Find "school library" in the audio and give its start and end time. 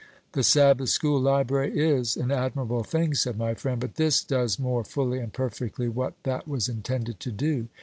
0.89-1.77